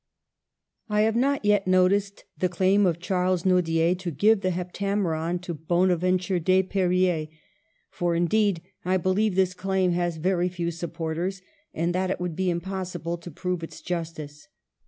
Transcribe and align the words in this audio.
—II. 0.89 0.97
I 0.97 1.01
HAVE 1.01 1.15
not 1.15 1.45
yet 1.45 1.67
noticed 1.67 2.23
the 2.35 2.49
claim 2.49 2.87
of 2.87 2.97
Charles 2.99 3.45
Nodier 3.45 3.93
to 3.99 4.09
give 4.09 4.41
the" 4.41 4.49
Heptameron" 4.49 5.37
to 5.43 5.53
Bona 5.53 5.95
venture 5.95 6.39
Desperriers; 6.39 7.27
for 7.91 8.15
indeed 8.15 8.63
I 8.83 8.97
believe 8.97 9.35
this 9.35 9.53
claim 9.53 9.91
has 9.91 10.17
very 10.17 10.49
few 10.49 10.71
supporters, 10.71 11.43
and 11.71 11.93
that 11.93 12.09
it 12.09 12.19
would 12.19 12.35
be 12.35 12.49
impossible 12.49 13.19
to 13.19 13.29
prove 13.29 13.61
its 13.61 13.79
justice. 13.79 14.47